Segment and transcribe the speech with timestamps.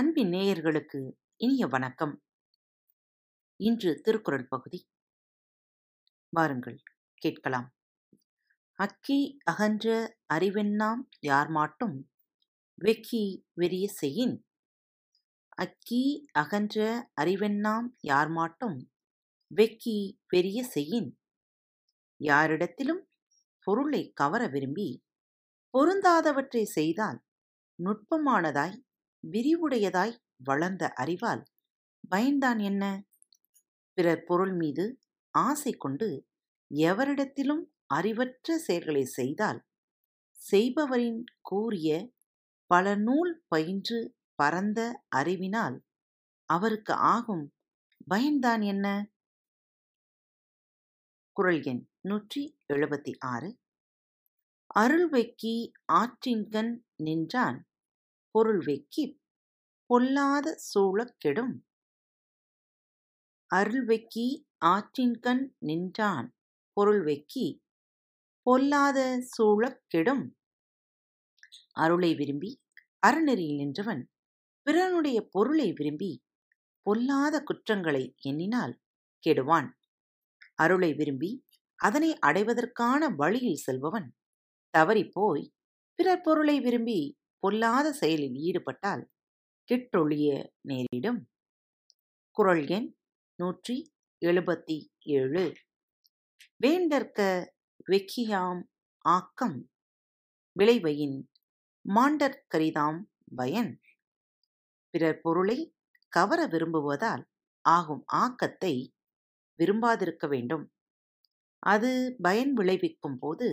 [0.00, 2.22] அன்பின் நேயர்களுக்கு இனிய வணக்கம்.
[3.56, 4.88] இன்று திருக்குறள் பகுதி.
[6.28, 6.82] வாருங்கள்
[7.14, 7.74] கேட்கலாம்.
[8.74, 12.10] அக்கி அகன்ற அறிவெண்ணாம் யார் மாட்டும்
[12.84, 14.46] வெக்கி வெறிய செய்யின்.
[15.48, 18.90] அக்கி அகன்ற அறிவெண்ணாம் யார் மாட்டும்
[19.54, 21.20] வெக்கி வெறிய செய்யின்.
[22.16, 23.02] யாரிடத்திலும்
[23.60, 25.04] பொருளை கவர விரும்பி
[25.78, 27.24] பொருந்தாதவற்றை செய்தால்
[27.84, 28.82] நுட்பமானதாய்
[29.24, 31.42] விரிவுடையதாய் வளர்ந்த அறிவால்
[32.10, 33.04] பயன்தான் என்ன?
[33.94, 34.98] பிறர் பொருள் மீது
[35.30, 36.26] ஆசை கொண்டு
[36.74, 39.60] எவரிடத்திலும் அறிவற்ற செயல்களை செய்தால்
[40.50, 42.10] செய்பவரின் கூறிய
[42.66, 45.84] பல நூல் பயின்று பரந்த அறிவினால்
[46.44, 47.52] அவருக்கு ஆகும்
[48.06, 48.86] பயன்தான் என்ன?
[51.32, 53.58] குரல் எண் நூற்றி எழுபத்தி ஆறு.
[54.66, 57.69] அருள் வெக்கி ஆற்றின்கண் நின்றான்
[58.34, 59.04] பொருள் வெக்கி
[59.90, 61.54] பொல்லாத சூழக் கெடும்.
[63.50, 64.26] அருள் வெக்கி
[64.64, 66.28] ஆற்றின்கண் நின்றான்
[66.76, 67.46] பொருள் வெக்கி
[68.46, 68.98] பொல்லாத
[69.36, 70.24] சூழக் கெடும்.
[71.72, 72.50] அருளை விரும்பி
[73.06, 74.02] அறநெறியில் நின்றவன்
[74.66, 76.12] பிறனுடைய பொருளை விரும்பி
[76.86, 78.74] பொல்லாத குற்றங்களை எண்ணினால்
[79.24, 79.68] கெடுவான்.
[80.54, 81.30] அருளை விரும்பி
[81.80, 84.08] அதனை அடைவதற்கான வழியில் செல்பவன்
[84.74, 85.44] தவறிப்போய்
[85.98, 87.00] பிறர் பொருளை விரும்பி
[87.42, 89.02] பொல்லாத செயலில் ஈடுபட்டால்
[89.68, 90.28] கிட்டொழிய
[90.68, 91.20] நேரிடும்.
[92.36, 92.88] குரல் எண்
[93.38, 93.76] நூற்றி
[94.22, 94.78] எழுபத்தி
[95.16, 95.44] ஏழு
[96.64, 97.20] வேண்டற்க
[97.90, 98.62] வெக்கியாம்
[99.04, 99.58] ஆக்கம்
[100.56, 101.18] விளைவையின்
[101.84, 103.00] மாண்டற்கரிதாம்
[103.36, 103.72] பயன்.
[104.94, 105.58] பிறர் பொருளை
[106.12, 107.24] கவர விரும்புவதால்
[107.64, 108.74] ஆகும் ஆக்கத்தை
[109.58, 110.64] விரும்பாதிருக்க வேண்டும்.
[111.62, 111.90] அது
[112.22, 113.48] பயன் விளைவிக்கும் போது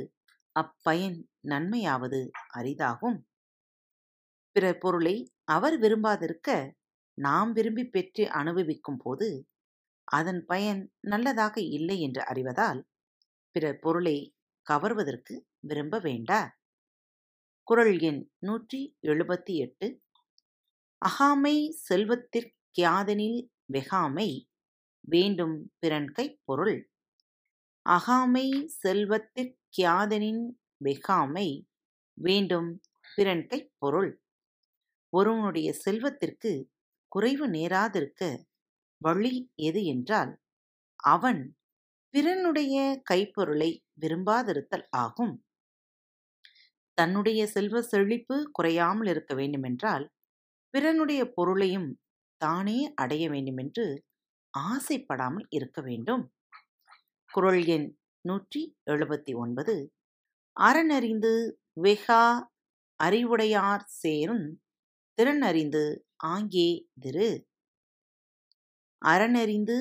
[0.56, 2.20] அப்பயன் நன்மையாவது
[2.58, 3.18] அரிதாகும்.
[4.56, 5.16] பிறர் பொருளை
[5.48, 6.50] அவர் விரும்பாதிருக்க
[7.18, 9.30] நாம் விரும்பி பெற்று அனுபவிக்கும் போது
[10.08, 12.82] அதன் பயன் நல்லதாக இல்லை என்று அறிவதால்
[13.56, 14.18] பிறர் பொருளை
[14.68, 16.42] கவர்வதற்கு விரும்ப வேண்டா
[17.68, 19.88] குரல் எண் நூற்றி எழுபத்தி எட்டு.
[21.02, 21.56] அகாமை
[21.88, 23.40] செல்வத்திற்கியாதனில்
[23.74, 24.28] வெகாமை
[25.08, 26.78] வேண்டும் பிறன்கை பொருள்.
[27.86, 28.46] அகாமை
[28.84, 30.44] செல்வத்திற்கியாதனின்
[30.86, 31.48] வெகாமை
[32.18, 32.70] வேண்டும்
[33.18, 34.12] பிறன்கை பொருள்.
[35.14, 36.52] ஒருவனுடைய செல்வத்திற்கு
[37.12, 38.24] குறைவு நேராதிருக்க
[39.02, 40.32] வழி எது என்றால்
[41.08, 41.42] அவன்
[42.14, 42.76] பிறனுடைய
[43.10, 43.70] கைப்பொருளை
[44.02, 45.36] விரும்பாதிருத்தல் ஆகும்.
[46.98, 50.06] தன்னுடைய செல்வ செழிப்பு குறையாமல் இருக்க வேண்டுமென்றால்
[50.74, 51.90] பிறனுடைய பொருளையும்
[52.42, 53.86] தானே அடைய வேண்டுமென்று
[54.54, 56.24] ஆசைப்படாமல் இருக்க வேண்டும்.
[57.32, 57.88] குரல் எண்
[58.26, 59.76] நூற்றி எழுபத்தி ஒன்பது.
[60.58, 61.34] அறநறிந்து
[61.82, 62.24] வெகா
[63.00, 64.46] அறிவுடையார் சேரும்
[65.18, 65.84] திறனறிந்து
[66.32, 66.68] ஆங்கே
[67.00, 67.30] திரு.
[69.02, 69.78] அறனறிந்து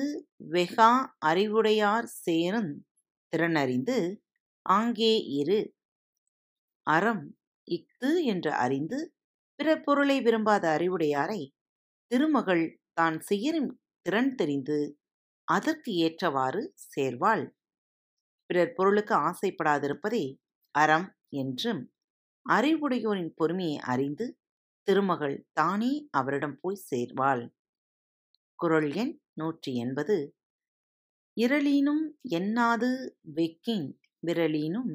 [0.53, 0.91] வெகா
[1.29, 2.71] அறிவுடையார் சேரும்
[3.33, 3.97] திறனறிந்து
[4.65, 5.59] ஆங்கே இரு.
[6.87, 7.23] அறம்
[7.67, 8.99] இஃது என்று அறிந்து
[9.59, 11.41] பிற பொருளை விரும்பாத அறிவுடையாரை
[12.11, 13.69] திருமகள் தான் செய்யும்
[14.05, 14.79] திறன் தெரிந்து
[15.47, 17.45] அதற்கு ஏற்றவாறு சேர்வாள்.
[18.49, 20.25] பிறர் பொருளுக்கு ஆசைப்படாதிருப்பதே
[20.75, 21.07] அறம்
[21.41, 21.81] என்றும்
[22.45, 24.25] அறிவுடையோரின் பொறுமையை அறிந்து
[24.87, 27.43] திருமகள் தானே அவரிடம் போய் சேர்வாள்.
[28.59, 30.17] குரல் எண் நூற்றி எண்பது.
[31.37, 32.91] இரளீனும் எண்ணாது
[33.35, 33.87] வெக்கின்
[34.23, 34.93] விரலீனும்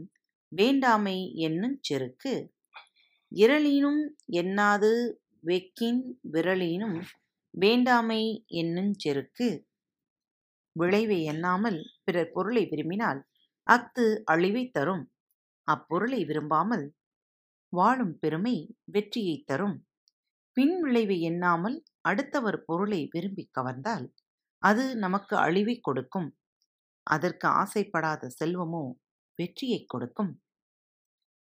[0.52, 2.34] வேண்டாமை என்னும் செருக்கு.
[3.32, 4.02] இரளீனும்
[4.40, 4.92] எண்ணாது
[5.42, 6.02] வெக்கின்
[6.32, 6.98] விரலீனும்
[7.54, 8.22] வேண்டாமை
[8.60, 9.48] என்னும் செருக்கு
[10.76, 13.20] விளைவை எண்ணாமல் பிறர் பொருளை விரும்பினால்
[13.66, 15.04] அஃது அழிவை தரும்.
[15.68, 16.84] அப்பொருளை விரும்பாமல்
[17.72, 19.76] வாழும் பெருமை வெற்றியை தரும்.
[20.52, 24.06] பின் விளைவை எண்ணாமல் அடுத்தவர் பொருளை விரும்பி கவர்ந்தால்
[24.62, 26.28] அது நமக்கு அழிவை கொடுக்கும்.
[27.02, 28.82] அதற்கு ஆசைப்படாத செல்வமோ
[29.34, 30.32] வெற்றியை கொடுக்கும்.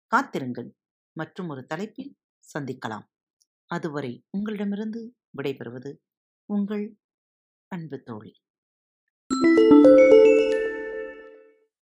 [0.07, 0.69] காத்திருங்கள்.
[1.15, 2.17] மற்றும் ஒரு தலைப்பில்
[2.53, 3.05] சந்திக்கலாம்.
[3.65, 5.01] அதுவரை உங்களிடமிருந்து
[5.37, 5.91] விடைபெறுவது
[6.49, 6.85] உங்கள்
[7.67, 8.33] அன்பு தோழி.